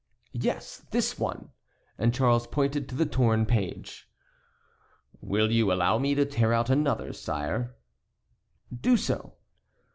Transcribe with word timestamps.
"Yes, 0.33 0.83
this 0.89 1.19
one," 1.19 1.51
and 1.99 2.11
Charles 2.11 2.47
pointed 2.47 2.89
to 2.89 2.95
the 2.95 3.05
torn 3.05 3.45
page. 3.45 4.09
"Will 5.21 5.51
you 5.51 5.71
allow 5.71 5.99
me 5.99 6.15
to 6.15 6.25
tear 6.25 6.53
out 6.53 6.71
another, 6.71 7.13
sire?" 7.13 7.75
"Do 8.75 8.97
so." 8.97 9.35